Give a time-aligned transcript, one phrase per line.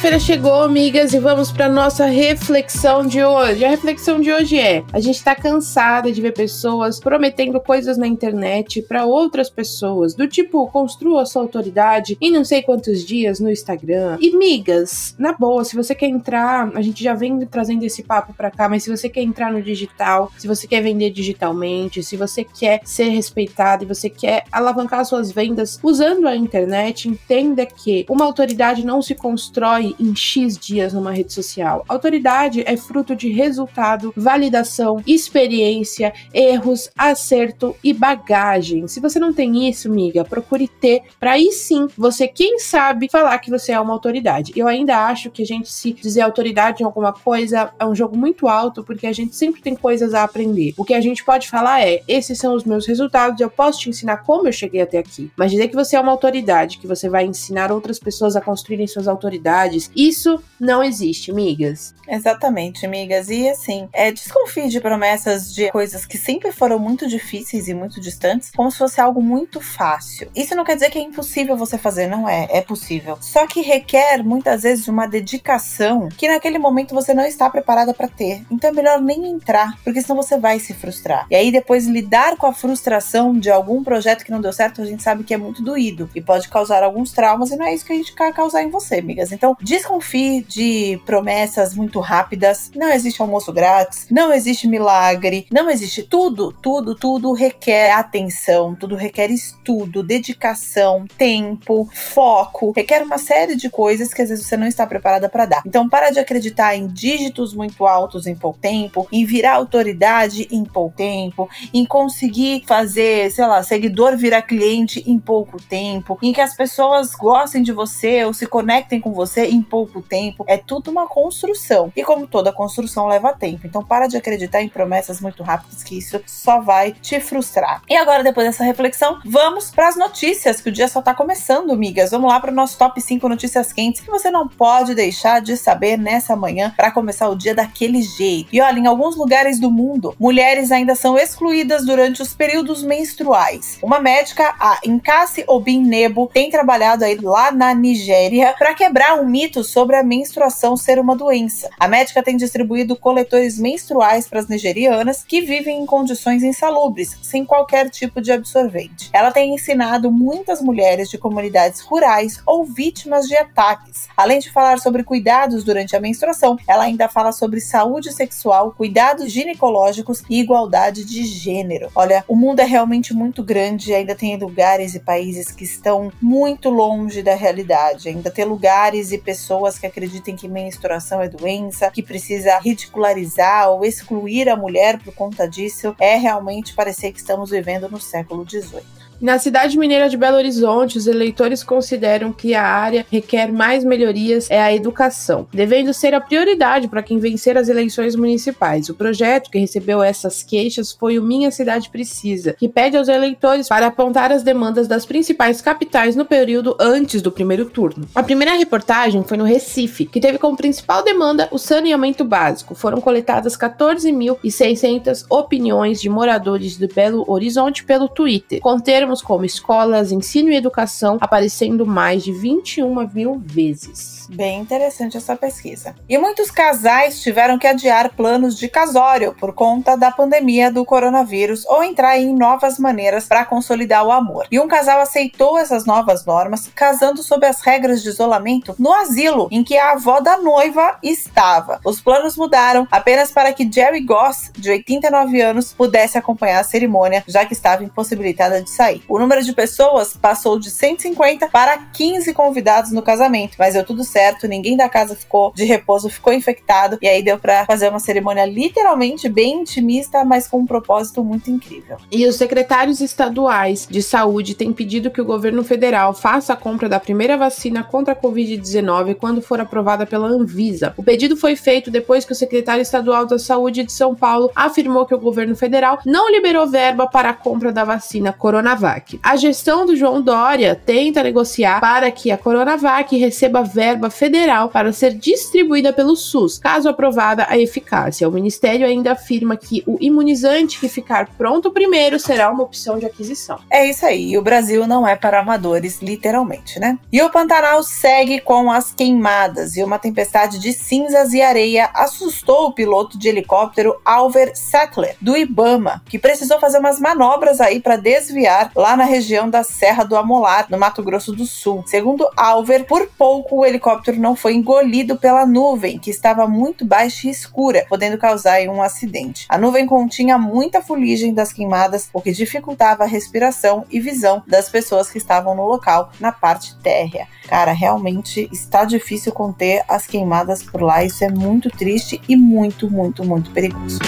[0.00, 3.62] Quarta-feira chegou, amigas, e vamos para nossa reflexão de hoje.
[3.66, 8.06] A reflexão de hoje é: a gente tá cansada de ver pessoas prometendo coisas na
[8.06, 13.50] internet para outras pessoas, do tipo construa sua autoridade em não sei quantos dias no
[13.50, 14.16] Instagram.
[14.22, 18.32] E migas, na boa, se você quer entrar, a gente já vem trazendo esse papo
[18.32, 22.16] para cá, mas se você quer entrar no digital, se você quer vender digitalmente, se
[22.16, 28.06] você quer ser respeitado e você quer alavancar suas vendas usando a internet, entenda que
[28.08, 31.84] uma autoridade não se constrói em X dias numa rede social.
[31.88, 38.86] Autoridade é fruto de resultado, validação, experiência, erros, acerto e bagagem.
[38.86, 43.38] Se você não tem isso, miga, procure ter para aí sim você, quem sabe, falar
[43.38, 44.52] que você é uma autoridade.
[44.56, 48.16] Eu ainda acho que a gente se dizer autoridade em alguma coisa é um jogo
[48.16, 50.74] muito alto porque a gente sempre tem coisas a aprender.
[50.76, 53.90] O que a gente pode falar é: esses são os meus resultados, eu posso te
[53.90, 55.30] ensinar como eu cheguei até aqui.
[55.36, 58.86] Mas dizer que você é uma autoridade, que você vai ensinar outras pessoas a construírem
[58.86, 61.94] suas autoridades isso não existe, migas.
[62.08, 63.30] Exatamente, migas.
[63.30, 68.00] E assim, é, desconfie de promessas de coisas que sempre foram muito difíceis e muito
[68.00, 70.30] distantes, como se fosse algo muito fácil.
[70.34, 72.48] Isso não quer dizer que é impossível você fazer, não é?
[72.50, 73.16] É possível.
[73.20, 78.08] Só que requer muitas vezes uma dedicação que naquele momento você não está preparada para
[78.08, 78.44] ter.
[78.50, 81.26] Então é melhor nem entrar, porque senão você vai se frustrar.
[81.30, 84.84] E aí depois lidar com a frustração de algum projeto que não deu certo, a
[84.84, 87.84] gente sabe que é muito doído e pode causar alguns traumas e não é isso
[87.84, 89.32] que a gente quer causar em você, amigas.
[89.32, 92.72] Então, Desconfie de promessas muito rápidas.
[92.74, 98.96] Não existe almoço grátis, não existe milagre, não existe tudo, tudo, tudo requer atenção, tudo
[98.96, 104.66] requer estudo, dedicação, tempo, foco, requer uma série de coisas que às vezes você não
[104.66, 105.62] está preparada para dar.
[105.64, 110.64] Então para de acreditar em dígitos muito altos em pouco tempo, em virar autoridade em
[110.64, 116.40] pouco tempo, em conseguir fazer, sei lá, seguidor virar cliente em pouco tempo, em que
[116.40, 120.44] as pessoas gostem de você ou se conectem com você em pouco tempo.
[120.46, 121.92] É tudo uma construção.
[121.96, 123.66] E como toda construção leva tempo.
[123.66, 127.82] Então para de acreditar em promessas muito rápidas que isso só vai te frustrar.
[127.88, 131.76] E agora, depois dessa reflexão, vamos para as notícias, que o dia só tá começando,
[131.76, 132.10] migas.
[132.10, 135.56] Vamos lá para o nosso top 5 notícias quentes que você não pode deixar de
[135.56, 138.48] saber nessa manhã para começar o dia daquele jeito.
[138.52, 143.78] E olha, em alguns lugares do mundo, mulheres ainda são excluídas durante os períodos menstruais.
[143.82, 149.26] Uma médica, a Nkasi Obin Nebo, tem trabalhado aí lá na Nigéria para quebrar um
[149.26, 151.68] mito mito sobre a menstruação ser uma doença.
[151.78, 157.44] A médica tem distribuído coletores menstruais para as nigerianas que vivem em condições insalubres, sem
[157.44, 159.10] qualquer tipo de absorvente.
[159.12, 164.08] Ela tem ensinado muitas mulheres de comunidades rurais ou vítimas de ataques.
[164.16, 169.32] Além de falar sobre cuidados durante a menstruação, ela ainda fala sobre saúde sexual, cuidados
[169.32, 171.88] ginecológicos e igualdade de gênero.
[171.94, 176.70] Olha, o mundo é realmente muito grande, ainda tem lugares e países que estão muito
[176.70, 182.02] longe da realidade, ainda tem lugares e pessoas que acreditem que menstruação é doença, que
[182.02, 187.88] precisa ridicularizar ou excluir a mulher por conta disso, é realmente parecer que estamos vivendo
[187.88, 188.99] no século XVIII.
[189.20, 194.50] Na cidade mineira de Belo Horizonte, os eleitores consideram que a área requer mais melhorias
[194.50, 198.88] é a educação, devendo ser a prioridade para quem vencer as eleições municipais.
[198.88, 203.68] O projeto que recebeu essas queixas foi o Minha Cidade Precisa, que pede aos eleitores
[203.68, 208.08] para apontar as demandas das principais capitais no período antes do primeiro turno.
[208.14, 212.74] A primeira reportagem foi no Recife, que teve como principal demanda o saneamento básico.
[212.74, 220.12] Foram coletadas 14.600 opiniões de moradores de Belo Horizonte pelo Twitter, com termos como escolas,
[220.12, 224.20] ensino e educação aparecendo mais de 21 mil vezes.
[224.30, 225.96] Bem interessante essa pesquisa.
[226.08, 231.66] E muitos casais tiveram que adiar planos de casório por conta da pandemia do coronavírus
[231.66, 234.46] ou entrar em novas maneiras para consolidar o amor.
[234.50, 239.48] E um casal aceitou essas novas normas, casando sob as regras de isolamento no asilo
[239.50, 241.80] em que a avó da noiva estava.
[241.84, 247.24] Os planos mudaram apenas para que Jerry Goss, de 89 anos, pudesse acompanhar a cerimônia,
[247.26, 248.99] já que estava impossibilitada de sair.
[249.08, 254.04] O número de pessoas passou de 150 para 15 convidados no casamento, mas deu tudo
[254.04, 257.98] certo, ninguém da casa ficou de repouso, ficou infectado, e aí deu para fazer uma
[257.98, 261.96] cerimônia literalmente bem intimista, mas com um propósito muito incrível.
[262.10, 266.88] E os secretários estaduais de saúde têm pedido que o governo federal faça a compra
[266.88, 270.94] da primeira vacina contra a Covid-19 quando for aprovada pela Anvisa.
[270.96, 275.06] O pedido foi feito depois que o secretário estadual da Saúde de São Paulo afirmou
[275.06, 278.89] que o governo federal não liberou verba para a compra da vacina Coronavac.
[279.22, 284.92] A gestão do João Dória tenta negociar para que a Coronavac receba verba federal para
[284.92, 288.28] ser distribuída pelo SUS, caso aprovada a eficácia.
[288.28, 293.06] O ministério ainda afirma que o imunizante que ficar pronto primeiro será uma opção de
[293.06, 293.58] aquisição.
[293.70, 296.98] É isso aí, o Brasil não é para amadores, literalmente, né?
[297.12, 302.66] E o Pantanal segue com as queimadas e uma tempestade de cinzas e areia assustou
[302.66, 307.96] o piloto de helicóptero Alver Sattler, do Ibama, que precisou fazer umas manobras aí para
[307.96, 311.84] desviar lá na região da Serra do Amolar, no Mato Grosso do Sul.
[311.86, 317.28] Segundo Alver, por pouco o helicóptero não foi engolido pela nuvem, que estava muito baixa
[317.28, 319.46] e escura, podendo causar um acidente.
[319.48, 324.70] A nuvem continha muita fuligem das queimadas, o que dificultava a respiração e visão das
[324.70, 327.28] pessoas que estavam no local, na parte térrea.
[327.46, 332.90] Cara, realmente está difícil conter as queimadas por lá, isso é muito triste e muito,
[332.90, 333.98] muito, muito perigoso.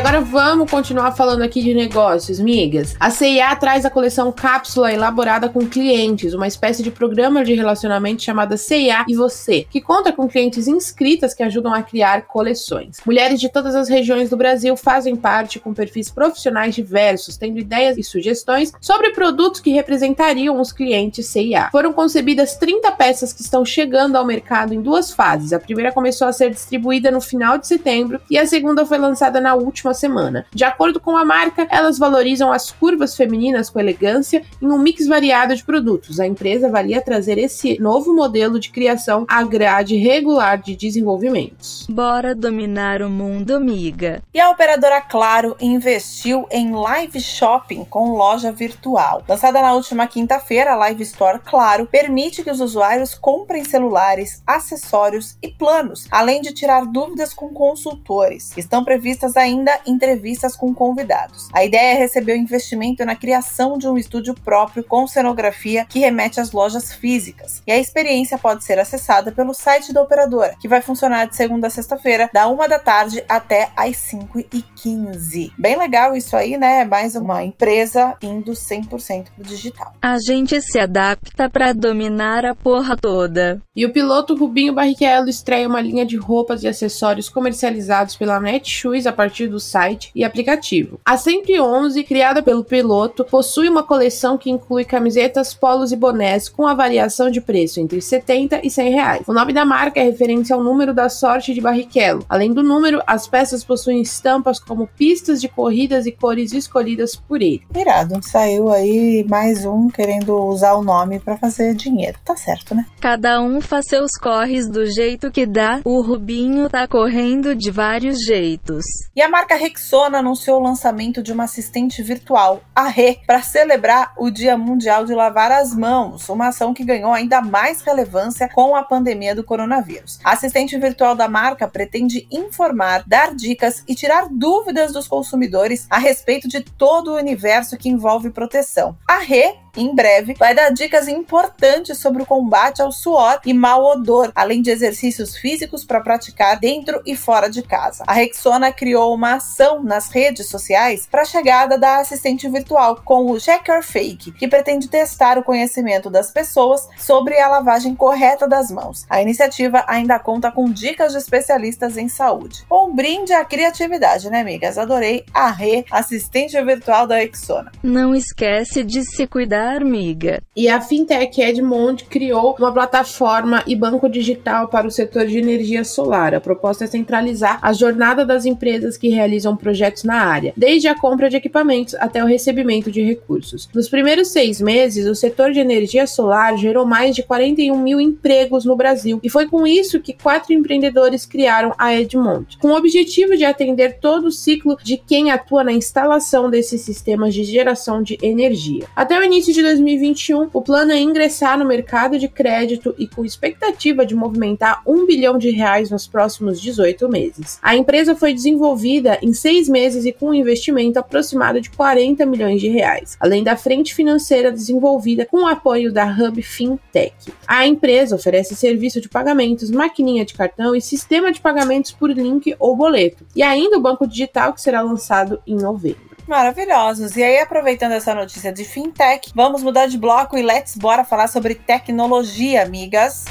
[0.00, 2.96] Agora vamos continuar falando aqui de negócios, migas.
[2.98, 8.22] A CIA traz a coleção Cápsula elaborada com clientes, uma espécie de programa de relacionamento
[8.22, 12.96] chamada CIA e Você, que conta com clientes inscritas que ajudam a criar coleções.
[13.04, 17.98] Mulheres de todas as regiões do Brasil fazem parte com perfis profissionais diversos, tendo ideias
[17.98, 21.68] e sugestões sobre produtos que representariam os clientes CIA.
[21.70, 25.52] Foram concebidas 30 peças que estão chegando ao mercado em duas fases.
[25.52, 29.42] A primeira começou a ser distribuída no final de setembro e a segunda foi lançada
[29.42, 30.46] na última última semana.
[30.54, 35.06] De acordo com a marca, elas valorizam as curvas femininas com elegância em um mix
[35.06, 36.20] variado de produtos.
[36.20, 41.86] A empresa avalia trazer esse novo modelo de criação à grade regular de desenvolvimentos.
[41.88, 44.22] Bora dominar o mundo, amiga.
[44.32, 49.22] E a operadora Claro investiu em live shopping com loja virtual.
[49.28, 55.36] Lançada na última quinta-feira, a Live Store Claro permite que os usuários comprem celulares, acessórios
[55.42, 58.56] e planos, além de tirar dúvidas com consultores.
[58.56, 61.48] Estão previstas ainda ainda entrevistas com convidados.
[61.52, 65.98] A ideia é receber o investimento na criação de um estúdio próprio com cenografia que
[65.98, 67.62] remete às lojas físicas.
[67.66, 71.66] E a experiência pode ser acessada pelo site da operadora, que vai funcionar de segunda
[71.66, 75.20] a sexta-feira, da uma da tarde até às 5 e 15
[75.58, 76.80] Bem legal isso aí, né?
[76.80, 79.92] É mais uma empresa indo 100% pro digital.
[80.00, 83.60] A gente se adapta para dominar a porra toda.
[83.76, 89.06] E o piloto Rubinho Barrichello estreia uma linha de roupas e acessórios comercializados pela Netshoes
[89.06, 90.98] a partir do site e aplicativo.
[91.04, 96.66] A 111, criada pelo piloto, possui uma coleção que inclui camisetas, polos e bonés com
[96.66, 99.22] a variação de preço entre 70 e 100 reais.
[99.28, 102.24] O nome da marca é referência ao número da sorte de Barrichello.
[102.28, 107.42] Além do número, as peças possuem estampas como pistas de corridas e cores escolhidas por
[107.42, 107.62] ele.
[107.74, 112.18] Irado, saiu aí mais um querendo usar o nome para fazer dinheiro.
[112.24, 112.86] Tá certo, né?
[113.00, 115.80] Cada um faz seus corres do jeito que dá.
[115.84, 118.84] O Rubinho tá correndo de vários jeitos.
[119.14, 124.12] E a marca Rexona anunciou o lançamento de uma assistente virtual, a Rê, para celebrar
[124.18, 128.74] o Dia Mundial de Lavar as Mãos, uma ação que ganhou ainda mais relevância com
[128.76, 130.18] a pandemia do coronavírus.
[130.24, 135.98] A assistente virtual da marca pretende informar, dar dicas e tirar dúvidas dos consumidores a
[135.98, 138.96] respeito de todo o universo que envolve proteção.
[139.06, 143.84] A Rê em breve, vai dar dicas importantes sobre o combate ao suor e mau
[143.84, 148.04] odor, além de exercícios físicos para praticar dentro e fora de casa.
[148.06, 153.30] A Rexona criou uma ação nas redes sociais para a chegada da assistente virtual com
[153.30, 158.48] o Check Your Fake, que pretende testar o conhecimento das pessoas sobre a lavagem correta
[158.48, 159.06] das mãos.
[159.08, 162.64] A iniciativa ainda conta com dicas de especialistas em saúde.
[162.70, 164.78] Um brinde à criatividade, né, amigas?
[164.78, 167.70] Adorei a Rê, assistente virtual da Rexona.
[167.82, 170.42] Não esquece de se cuidar amiga.
[170.56, 175.84] E a fintech Edmond criou uma plataforma e banco digital para o setor de energia
[175.84, 176.34] solar.
[176.34, 180.94] A proposta é centralizar a jornada das empresas que realizam projetos na área, desde a
[180.94, 183.68] compra de equipamentos até o recebimento de recursos.
[183.74, 188.64] Nos primeiros seis meses, o setor de energia solar gerou mais de 41 mil empregos
[188.64, 193.36] no Brasil, e foi com isso que quatro empreendedores criaram a Edmond, com o objetivo
[193.36, 198.18] de atender todo o ciclo de quem atua na instalação desses sistemas de geração de
[198.22, 198.86] energia.
[198.94, 203.08] Até o início início de 2021, o plano é ingressar no mercado de crédito e
[203.08, 207.58] com expectativa de movimentar um bilhão de reais nos próximos 18 meses.
[207.60, 212.60] A empresa foi desenvolvida em seis meses e com um investimento aproximado de 40 milhões
[212.60, 217.14] de reais, além da frente financeira desenvolvida com o apoio da Hub Fintech.
[217.46, 222.54] A empresa oferece serviço de pagamentos, maquininha de cartão e sistema de pagamentos por link
[222.58, 226.09] ou boleto, e ainda o banco digital que será lançado em novembro.
[226.30, 227.16] Maravilhosos.
[227.16, 231.26] E aí, aproveitando essa notícia de fintech, vamos mudar de bloco e let's bora falar
[231.26, 233.24] sobre tecnologia, amigas.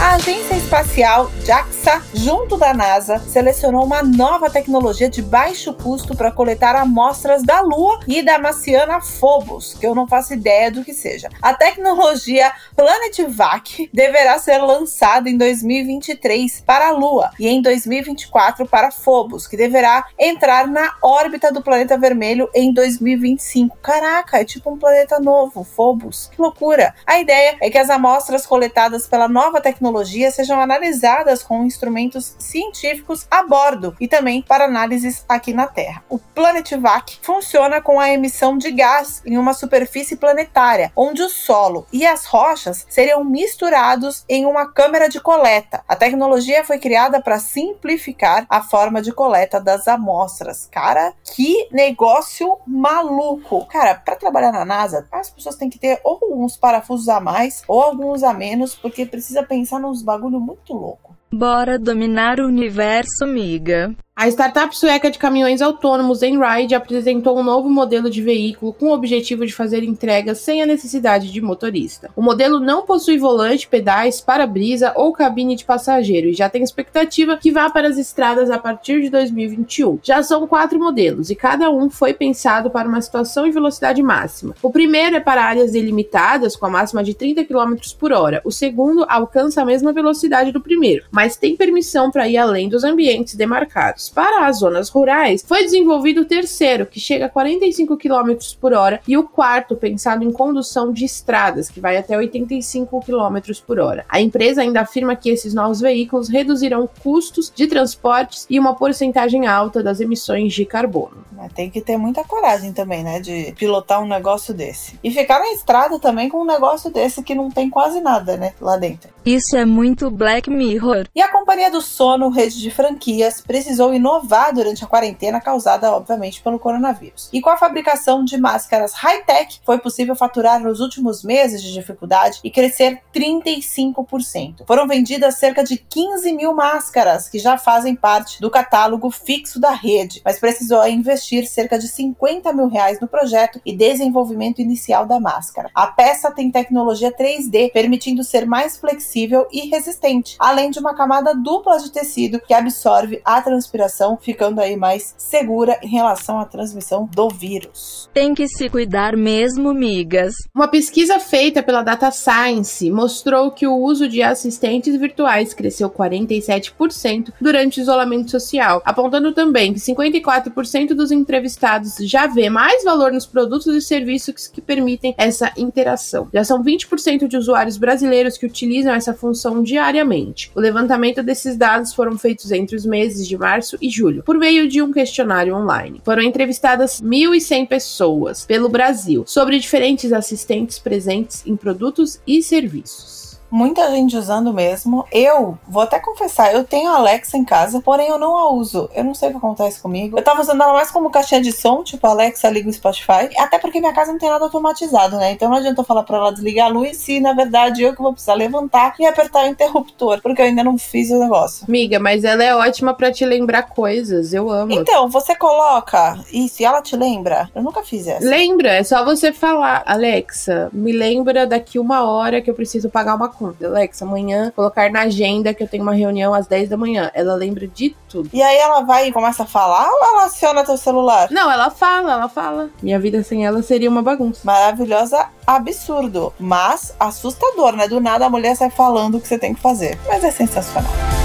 [0.00, 6.30] A Agência Espacial JAXA, junto da NASA, selecionou uma nova tecnologia de baixo custo para
[6.30, 10.94] coletar amostras da Lua e da marciana Phobos, que eu não faço ideia do que
[10.94, 11.28] seja.
[11.42, 18.92] A tecnologia PlanetVac deverá ser lançada em 2023 para a Lua e em 2024 para
[18.92, 23.76] Phobos, que deverá entrar na órbita do planeta vermelho em 2025.
[23.78, 26.30] Caraca, é tipo um planeta novo, Phobos.
[26.32, 26.94] Que loucura!
[27.04, 33.26] A ideia é que as amostras coletadas pela nova tecnologia tecnologia analisadas com instrumentos científicos
[33.30, 36.04] a bordo e também para análises aqui na Terra.
[36.08, 41.86] O PlanetVac funciona com a emissão de gás em uma superfície planetária, onde o solo
[41.92, 45.82] e as rochas seriam misturados em uma câmera de coleta.
[45.88, 50.68] A tecnologia foi criada para simplificar a forma de coleta das amostras.
[50.70, 53.66] Cara, que negócio maluco!
[53.66, 57.62] Cara, para trabalhar na NASA, as pessoas têm que ter ou uns parafusos a mais
[57.66, 61.16] ou alguns a menos, porque precisa pensar uns bagulho muito louco.
[61.32, 63.94] Bora dominar o universo, miga.
[64.20, 68.92] A startup sueca de caminhões autônomos Enride apresentou um novo modelo de veículo com o
[68.92, 72.10] objetivo de fazer entregas sem a necessidade de motorista.
[72.14, 77.38] O modelo não possui volante, pedais, para-brisa ou cabine de passageiro e já tem expectativa
[77.38, 80.00] que vá para as estradas a partir de 2021.
[80.02, 84.54] Já são quatro modelos e cada um foi pensado para uma situação em velocidade máxima.
[84.60, 88.42] O primeiro é para áreas delimitadas com a máxima de 30 km por hora.
[88.44, 92.84] O segundo alcança a mesma velocidade do primeiro, mas tem permissão para ir além dos
[92.84, 94.09] ambientes demarcados.
[94.10, 99.00] Para as zonas rurais, foi desenvolvido o terceiro, que chega a 45 km por hora,
[99.06, 104.04] e o quarto, pensado em condução de estradas, que vai até 85 km por hora.
[104.08, 109.46] A empresa ainda afirma que esses novos veículos reduzirão custos de transportes e uma porcentagem
[109.46, 111.24] alta das emissões de carbono.
[111.54, 114.98] Tem que ter muita coragem também, né, de pilotar um negócio desse.
[115.02, 118.52] E ficar na estrada também com um negócio desse que não tem quase nada, né,
[118.60, 119.08] lá dentro.
[119.24, 121.06] Isso é muito Black Mirror.
[121.14, 126.42] E a companhia do sono, rede de franquias, precisou inovar durante a quarentena causada, obviamente,
[126.42, 127.28] pelo coronavírus.
[127.32, 132.40] E com a fabricação de máscaras high-tech, foi possível faturar nos últimos meses de dificuldade
[132.42, 134.66] e crescer 35%.
[134.66, 139.70] Foram vendidas cerca de 15 mil máscaras, que já fazem parte do catálogo fixo da
[139.70, 145.20] rede, mas precisou investir cerca de 50 mil reais no projeto e desenvolvimento inicial da
[145.20, 145.70] máscara.
[145.74, 151.34] A peça tem tecnologia 3D, permitindo ser mais flexível e resistente, além de uma camada
[151.34, 153.79] dupla de tecido que absorve a transpiração,
[154.20, 158.08] ficando aí mais segura em relação à transmissão do vírus.
[158.12, 160.34] Tem que se cuidar mesmo, migas.
[160.54, 167.32] Uma pesquisa feita pela Data Science mostrou que o uso de assistentes virtuais cresceu 47%
[167.40, 173.26] durante o isolamento social, apontando também que 54% dos entrevistados já vê mais valor nos
[173.26, 176.28] produtos e serviços que permitem essa interação.
[176.32, 180.50] Já são 20% de usuários brasileiros que utilizam essa função diariamente.
[180.54, 184.68] O levantamento desses dados foram feitos entre os meses de março e julho, por meio
[184.68, 186.00] de um questionário online.
[186.04, 193.19] Foram entrevistadas 1.100 pessoas pelo Brasil sobre diferentes assistentes presentes em produtos e serviços
[193.50, 195.04] muita gente usando mesmo.
[195.12, 198.88] Eu, vou até confessar, eu tenho a Alexa em casa, porém eu não a uso.
[198.94, 200.18] Eu não sei o que acontece comigo.
[200.18, 203.58] Eu tava usando ela mais como caixinha de som, tipo Alexa liga o Spotify, até
[203.58, 205.32] porque minha casa não tem nada automatizado, né?
[205.32, 208.02] Então não adianta eu falar pra ela desligar a luz se na verdade eu que
[208.02, 211.64] vou precisar levantar e apertar o interruptor, porque eu ainda não fiz o negócio.
[211.66, 214.72] Amiga, mas ela é ótima para te lembrar coisas, eu amo.
[214.72, 217.50] Então, você coloca isso e ela te lembra?
[217.54, 218.24] Eu nunca fiz essa.
[218.24, 223.14] Lembra, é só você falar, Alexa, me lembra daqui uma hora que eu preciso pagar
[223.14, 223.66] uma conta.
[223.66, 227.10] Alexa, amanhã colocar na agenda que eu tenho uma reunião às 10 da manhã.
[227.14, 228.28] Ela lembra de tudo.
[228.32, 231.28] E aí ela vai e começa a falar ou ela aciona teu celular?
[231.30, 232.68] Não, ela fala, ela fala.
[232.82, 234.42] Minha vida sem ela seria uma bagunça.
[234.44, 236.32] Maravilhosa, absurdo.
[236.38, 237.88] Mas assustador, né?
[237.88, 239.98] Do nada a mulher sai falando o que você tem que fazer.
[240.06, 241.19] Mas é sensacional.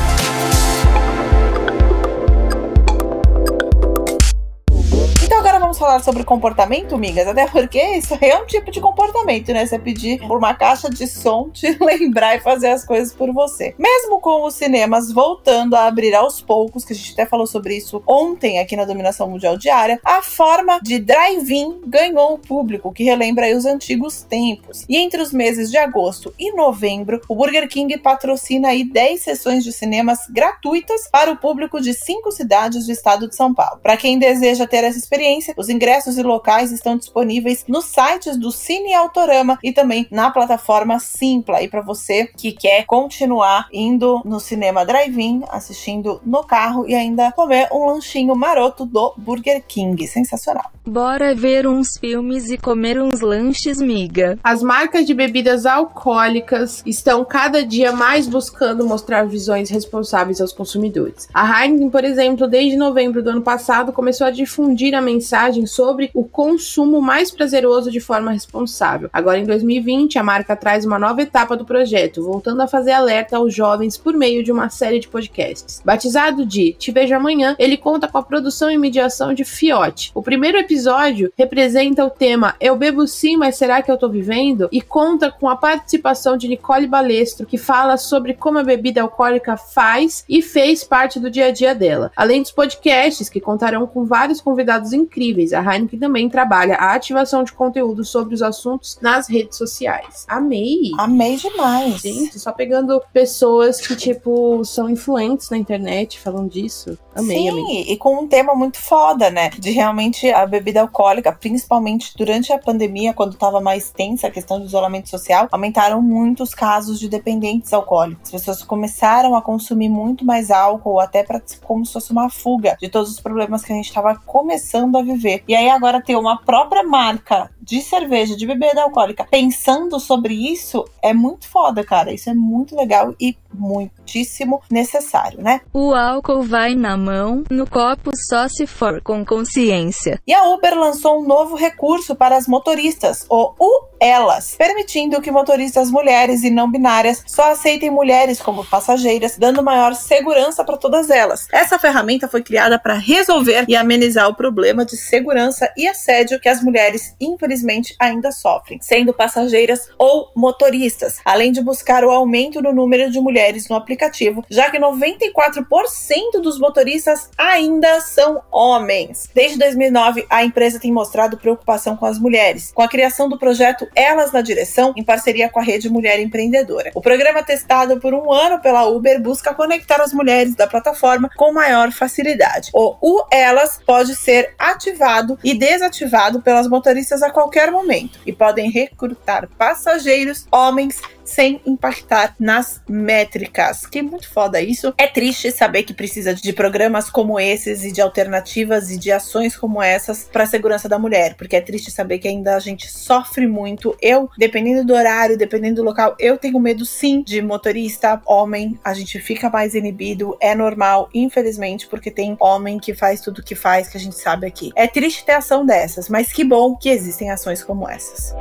[5.95, 9.65] Falar sobre comportamento, migas, até porque isso é um tipo de comportamento, né?
[9.65, 13.75] Você pedir por uma caixa de som te lembrar e fazer as coisas por você.
[13.77, 17.75] Mesmo com os cinemas voltando a abrir aos poucos, que a gente até falou sobre
[17.75, 23.03] isso ontem aqui na Dominação Mundial Diária, a forma de drive-in ganhou o público, que
[23.03, 24.85] relembra os antigos tempos.
[24.89, 29.63] E entre os meses de agosto e novembro, o Burger King patrocina aí 10 sessões
[29.63, 33.79] de cinemas gratuitas para o público de cinco cidades do estado de São Paulo.
[33.81, 38.51] Para quem deseja ter essa experiência, os ingressos e locais estão disponíveis nos sites do
[38.51, 41.61] Cine Autorama e também na plataforma Simpla.
[41.61, 47.31] E para você que quer continuar indo no cinema drive-in, assistindo no carro e ainda
[47.33, 50.07] comer um lanchinho maroto do Burger King.
[50.07, 50.71] Sensacional.
[50.87, 54.37] Bora ver uns filmes e comer uns lanches, miga.
[54.43, 61.27] As marcas de bebidas alcoólicas estão cada dia mais buscando mostrar visões responsáveis aos consumidores.
[61.33, 66.09] A Heineken, por exemplo, desde novembro do ano passado, começou a difundir a mensagem sobre
[66.13, 69.09] o consumo mais prazeroso de forma responsável.
[69.11, 73.35] Agora, em 2020, a marca traz uma nova etapa do projeto, voltando a fazer alerta
[73.35, 75.81] aos jovens por meio de uma série de podcasts.
[75.83, 80.11] Batizado de Te Vejo Amanhã, ele conta com a produção e mediação de Fiote.
[80.15, 84.69] O primeiro episódio representa o tema Eu bebo sim, mas será que eu tô vivendo?
[84.71, 89.57] E conta com a participação de Nicole Balestro, que fala sobre como a bebida alcoólica
[89.57, 92.11] faz e fez parte do dia a dia dela.
[92.15, 97.43] Além dos podcasts, que contarão com vários convidados incríveis, a Heineken também trabalha a ativação
[97.43, 100.25] de conteúdo sobre os assuntos nas redes sociais.
[100.27, 100.91] Amei!
[100.97, 102.01] Amei demais.
[102.01, 106.97] Gente, só pegando pessoas que, tipo, são influentes na internet falando disso.
[107.15, 107.81] Amei, Sim, amei.
[107.87, 109.49] e com um tema muito foda, né?
[109.49, 114.59] De realmente a bebida alcoólica, principalmente durante a pandemia, quando tava mais tensa a questão
[114.59, 118.25] do isolamento social, aumentaram muito os casos de dependentes alcoólicos.
[118.25, 122.77] As pessoas começaram a consumir muito mais álcool, até para como se fosse uma fuga
[122.79, 125.43] de todos os problemas que a gente tava começando a viver.
[125.47, 130.85] E aí agora ter uma própria marca de cerveja, de bebida alcoólica, pensando sobre isso,
[131.01, 132.13] é muito foda, cara.
[132.13, 135.61] Isso é muito legal e muitíssimo necessário, né?
[135.73, 140.21] O álcool vai na mão, no copo só se for com consciência.
[140.27, 145.89] E a Uber lançou um novo recurso para as motoristas, o U-Elas, permitindo que motoristas
[145.89, 151.47] mulheres e não binárias só aceitem mulheres como passageiras, dando maior segurança para todas elas.
[151.51, 156.49] Essa ferramenta foi criada para resolver e amenizar o problema de segurança e assédio que
[156.49, 157.54] as mulheres, infelizmente,
[157.99, 163.67] ainda sofrem, sendo passageiras ou motoristas, além de buscar o aumento no número de mulheres
[163.69, 169.29] no aplicativo, já que 94% dos motoristas ainda são homens.
[169.33, 173.87] Desde 2009, a empresa tem mostrado preocupação com as mulheres, com a criação do projeto
[173.95, 176.91] Elas na Direção, em parceria com a Rede Mulher Empreendedora.
[176.95, 181.53] O programa testado por um ano pela Uber busca conectar as mulheres da plataforma com
[181.53, 182.71] maior facilidade.
[182.73, 188.69] O U Elas pode ser ativado e desativado pelas motoristas a qualquer momento e podem
[188.69, 193.85] recrutar passageiros, homens, sem impactar nas métricas.
[193.85, 194.93] Que muito foda isso.
[194.97, 199.57] É triste saber que precisa de programas como esses e de alternativas e de ações
[199.57, 202.89] como essas para a segurança da mulher, porque é triste saber que ainda a gente
[202.89, 203.97] sofre muito.
[204.01, 208.79] Eu, dependendo do horário, dependendo do local, eu tenho medo sim de motorista homem.
[208.83, 213.55] A gente fica mais inibido, é normal, infelizmente, porque tem homem que faz tudo que
[213.55, 214.71] faz, que a gente sabe aqui.
[214.75, 218.35] É triste ter ação dessas, mas que bom que existem ações como essas.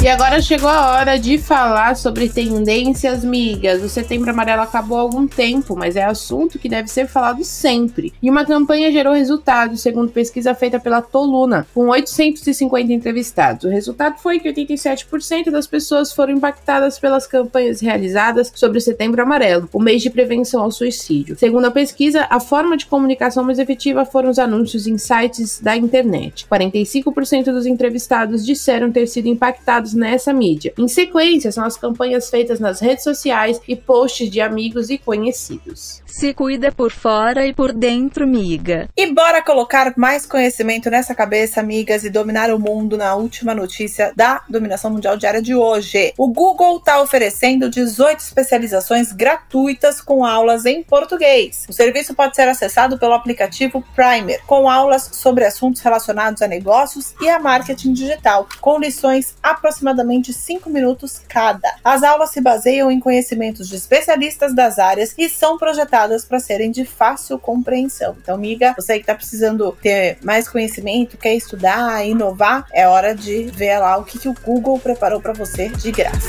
[0.00, 3.82] E agora chegou a hora de falar sobre tendências migas.
[3.82, 8.14] O Setembro Amarelo acabou há algum tempo, mas é assunto que deve ser falado sempre.
[8.22, 13.64] E uma campanha gerou resultados, segundo pesquisa feita pela Toluna, com 850 entrevistados.
[13.64, 19.20] O resultado foi que 87% das pessoas foram impactadas pelas campanhas realizadas sobre o Setembro
[19.20, 21.36] Amarelo, o mês de prevenção ao suicídio.
[21.36, 25.76] Segundo a pesquisa, a forma de comunicação mais efetiva foram os anúncios em sites da
[25.76, 26.46] internet.
[26.48, 30.72] 45% dos entrevistados disseram ter sido impactados nessa mídia.
[30.78, 36.02] Em sequência, são as campanhas feitas nas redes sociais e posts de amigos e conhecidos.
[36.06, 38.88] Se cuida por fora e por dentro, miga.
[38.96, 44.12] E bora colocar mais conhecimento nessa cabeça, amigas, e dominar o mundo na última notícia
[44.16, 46.12] da Dominação Mundial Diária de hoje.
[46.18, 51.66] O Google está oferecendo 18 especializações gratuitas com aulas em português.
[51.68, 57.14] O serviço pode ser acessado pelo aplicativo Primer, com aulas sobre assuntos relacionados a negócios
[57.20, 59.36] e a marketing digital, com lições
[59.78, 61.74] aproximadamente 5 minutos cada.
[61.84, 66.70] As aulas se baseiam em conhecimentos de especialistas das áreas e são projetadas para serem
[66.70, 68.16] de fácil compreensão.
[68.20, 73.44] Então, amiga, você que está precisando ter mais conhecimento, quer estudar, inovar, é hora de
[73.44, 76.28] ver lá o que, que o Google preparou para você de graça.